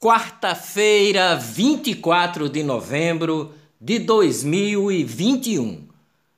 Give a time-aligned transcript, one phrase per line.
[0.00, 5.88] Quarta-feira, 24 de novembro de 2021.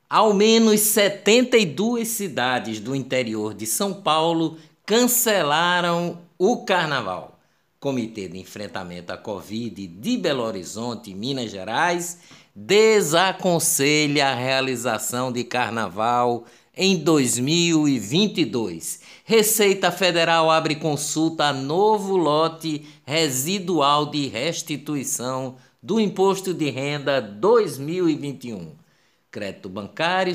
[0.09, 7.39] Ao menos 72 cidades do interior de São Paulo cancelaram o carnaval.
[7.79, 12.19] Comitê de Enfrentamento à Covid de Belo Horizonte, Minas Gerais,
[12.57, 16.47] desaconselha a realização de carnaval
[16.77, 19.01] em 2022.
[19.25, 28.79] Receita Federal abre consulta a novo lote residual de restituição do Imposto de Renda 2021.
[29.31, 30.35] Crédito bancário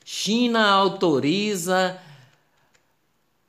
[0.06, 2.00] China autoriza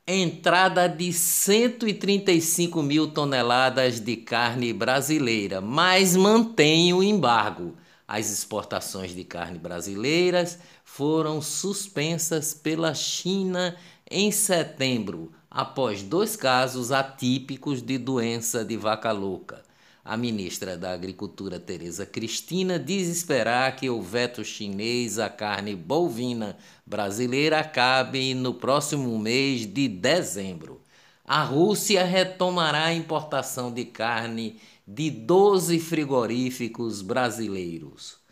[0.04, 7.76] entrada de 135 mil toneladas de carne brasileira, mas mantém o embargo.
[8.08, 10.58] As exportações de carne brasileiras
[10.96, 13.74] foram suspensas pela China
[14.08, 19.64] em setembro, após dois casos atípicos de doença de vaca louca.
[20.04, 26.56] A ministra da Agricultura, Tereza Cristina, diz esperar que o veto chinês à carne bovina
[26.86, 30.80] brasileira acabe no próximo mês de dezembro.
[31.24, 38.22] A Rússia retomará a importação de carne de 12 frigoríficos brasileiros.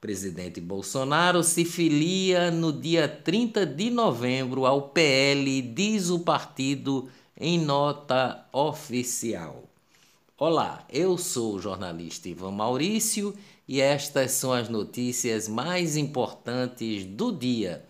[0.00, 7.58] Presidente Bolsonaro se filia no dia 30 de novembro ao PL, diz o partido em
[7.58, 9.68] nota oficial.
[10.38, 13.34] Olá, eu sou o jornalista Ivan Maurício
[13.68, 17.84] e estas são as notícias mais importantes do dia.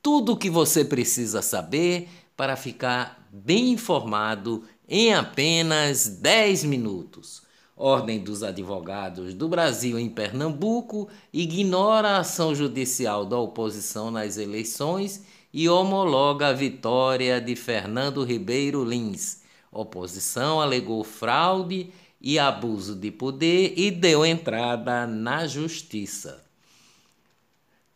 [0.00, 7.47] Tudo o que você precisa saber para ficar bem informado em apenas 10 minutos.
[7.80, 15.24] Ordem dos Advogados do Brasil em Pernambuco ignora a ação judicial da oposição nas eleições
[15.54, 19.42] e homologa a vitória de Fernando Ribeiro Lins.
[19.70, 26.44] Oposição alegou fraude e abuso de poder e deu entrada na justiça.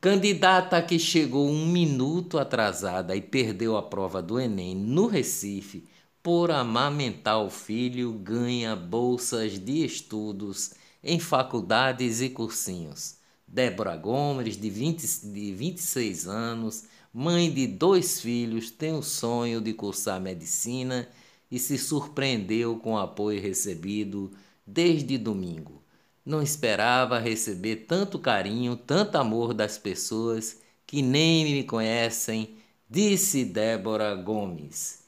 [0.00, 5.90] Candidata que chegou um minuto atrasada e perdeu a prova do Enem no Recife
[6.22, 10.72] por amamentar o filho, ganha bolsas de estudos
[11.02, 13.16] em faculdades e cursinhos.
[13.46, 19.72] Débora Gomes, de, 20, de 26 anos, mãe de dois filhos, tem o sonho de
[19.74, 21.08] cursar medicina
[21.50, 24.30] e se surpreendeu com o apoio recebido
[24.64, 25.82] desde domingo.
[26.24, 32.56] Não esperava receber tanto carinho, tanto amor das pessoas que nem me conhecem,
[32.88, 35.01] disse Débora Gomes.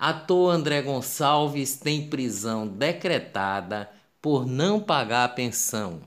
[0.00, 3.90] Ator André Gonçalves tem prisão decretada
[4.22, 6.02] por não pagar a pensão.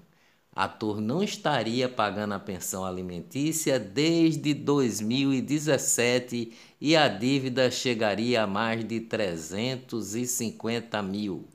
[0.56, 8.88] Ator não estaria pagando a pensão alimentícia desde 2017 e a dívida chegaria a mais
[8.88, 11.50] de 350 mil.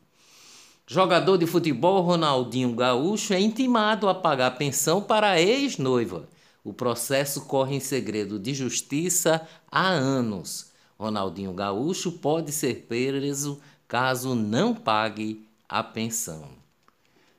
[0.87, 6.29] Jogador de futebol Ronaldinho Gaúcho é intimado a pagar pensão para a ex-noiva.
[6.63, 10.76] O processo corre em segredo de justiça há anos.
[10.99, 16.49] Ronaldinho Gaúcho pode ser preso caso não pague a pensão.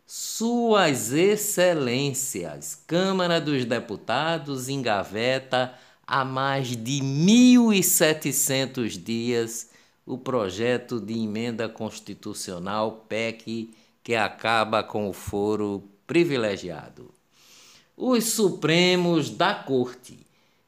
[0.06, 5.74] Suas Excelências, Câmara dos Deputados engaveta
[6.06, 9.70] há mais de 1.700 dias
[10.06, 17.14] o projeto de emenda constitucional PEC que acaba com o foro privilegiado.
[17.98, 20.27] Os Supremos da Corte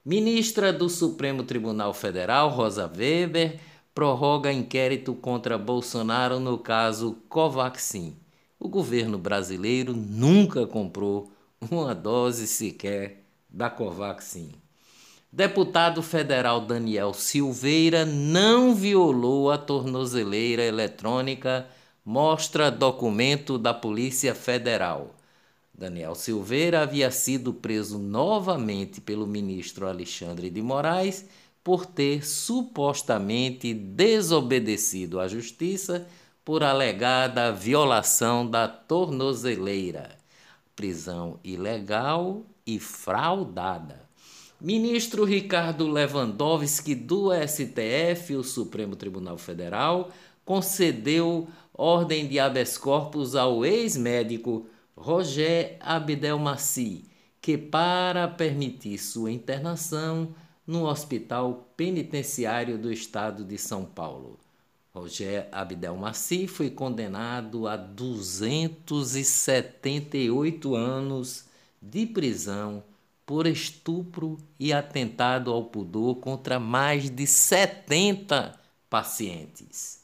[0.10, 3.60] Ministra do Supremo Tribunal Federal, Rosa Weber,
[3.94, 8.18] prorroga inquérito contra Bolsonaro no caso Covaxin.
[8.60, 11.32] O governo brasileiro nunca comprou
[11.70, 14.54] uma dose sequer da Covaxin.
[15.32, 21.68] Deputado federal Daniel Silveira não violou a tornozeleira eletrônica,
[22.04, 25.19] mostra documento da Polícia Federal.
[25.80, 31.26] Daniel Silveira havia sido preso novamente pelo ministro Alexandre de Moraes
[31.64, 36.06] por ter supostamente desobedecido à justiça
[36.44, 40.18] por alegada violação da tornozeleira,
[40.76, 44.02] prisão ilegal e fraudada.
[44.60, 50.12] Ministro Ricardo Lewandowski do STF, o Supremo Tribunal Federal,
[50.44, 54.68] concedeu ordem de habeas corpus ao ex-médico
[55.02, 57.06] Roger Abdelmaci,
[57.42, 60.36] que para permitir sua internação
[60.68, 64.38] no Hospital Penitenciário do Estado de São Paulo.
[64.94, 71.46] Roger Abdelmaci foi condenado a 278 anos
[71.82, 72.84] de prisão
[73.26, 78.54] por estupro e atentado ao pudor contra mais de 70
[78.90, 80.02] pacientes.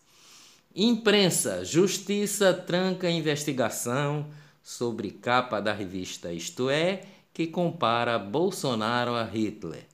[0.73, 4.27] Imprensa, Justiça tranca investigação
[4.65, 9.85] sobre capa da revista Isto É, que compara Bolsonaro a Hitler.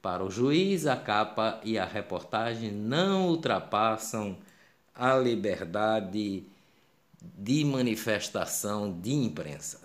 [0.00, 4.38] Para o juiz, a capa e a reportagem não ultrapassam
[4.94, 6.44] a liberdade
[7.20, 9.80] de manifestação de imprensa.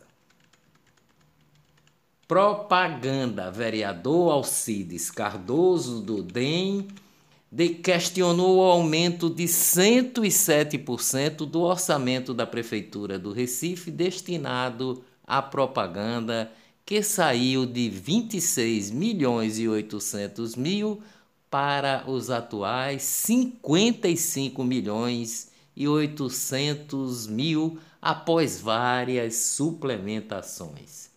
[2.28, 3.50] Propaganda.
[3.50, 6.88] Vereador Alcides Cardoso do DEM
[7.52, 16.52] de questionou o aumento de 107% do orçamento da Prefeitura do Recife destinado à propaganda,
[16.86, 21.02] que saiu de 26 milhões e 800 mil
[21.50, 31.10] para os atuais 55 milhões e 800 mil após várias suplementações.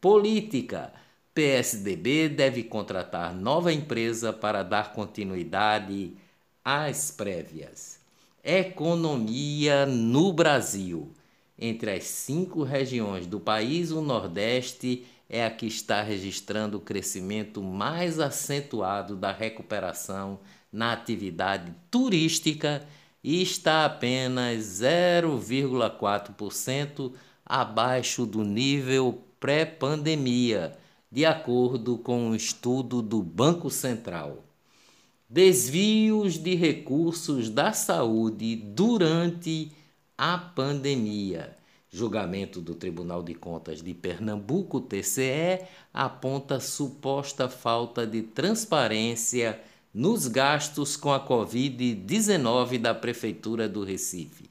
[0.00, 0.92] Política
[1.34, 6.12] PSDB deve contratar nova empresa para dar continuidade
[6.64, 7.98] às prévias.
[8.44, 11.10] Economia no Brasil.
[11.58, 17.60] Entre as cinco regiões do país, o Nordeste é a que está registrando o crescimento
[17.60, 20.38] mais acentuado da recuperação
[20.72, 22.86] na atividade turística
[23.24, 27.12] e está apenas 0,4%
[27.44, 30.78] abaixo do nível pré-pandemia
[31.14, 34.42] de acordo com um estudo do Banco Central.
[35.30, 39.70] Desvios de recursos da saúde durante
[40.18, 41.56] a pandemia.
[41.88, 49.60] Julgamento do Tribunal de Contas de Pernambuco, TCE, aponta suposta falta de transparência
[49.94, 54.50] nos gastos com a Covid-19 da Prefeitura do Recife.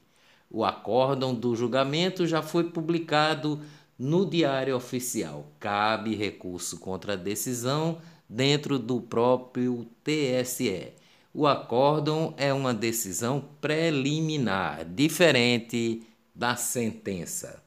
[0.50, 3.60] O acórdão do julgamento já foi publicado
[3.98, 5.52] no Diário Oficial.
[5.58, 7.98] Cabe recurso contra a decisão
[8.28, 10.92] dentro do próprio TSE.
[11.32, 17.62] O acórdão é uma decisão preliminar, diferente da sentença.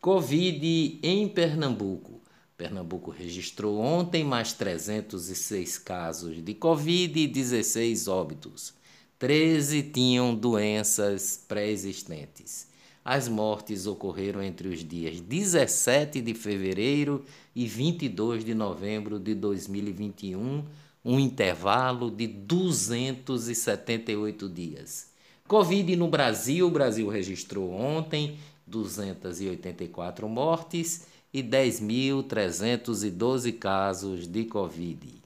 [0.00, 2.20] Covid em Pernambuco.
[2.56, 8.74] Pernambuco registrou ontem mais 306 casos de Covid e 16 óbitos.
[9.18, 12.68] 13 tinham doenças pré-existentes.
[13.04, 17.22] As mortes ocorreram entre os dias 17 de fevereiro
[17.54, 20.64] e 22 de novembro de 2021,
[21.04, 25.12] um intervalo de 278 dias.
[25.46, 35.23] Covid no Brasil: o Brasil registrou ontem 284 mortes e 10.312 casos de Covid.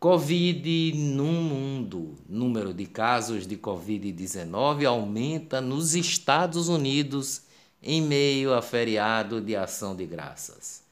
[0.00, 2.14] Covid no mundo.
[2.26, 7.42] Número de casos de Covid-19 aumenta nos Estados Unidos
[7.82, 10.82] em meio a feriado de ação de graças.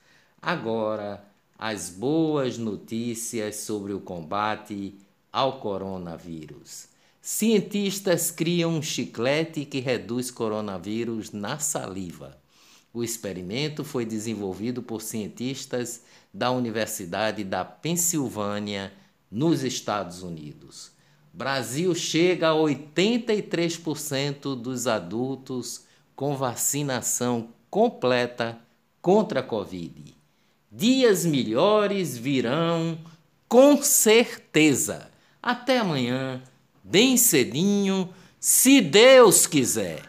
[0.42, 1.24] Agora,
[1.58, 4.94] as boas notícias sobre o combate
[5.32, 6.88] ao coronavírus.
[7.22, 12.36] Cientistas criam um chiclete que reduz coronavírus na saliva.
[12.92, 16.02] O experimento foi desenvolvido por cientistas
[16.32, 18.92] da Universidade da Pensilvânia,
[19.30, 20.90] nos Estados Unidos.
[21.32, 25.84] Brasil chega a 83% dos adultos
[26.16, 28.58] com vacinação completa
[29.00, 30.16] contra a Covid.
[30.70, 32.98] Dias melhores virão
[33.48, 35.10] com certeza.
[35.40, 36.42] Até amanhã,
[36.82, 40.02] bem cedinho, se Deus quiser.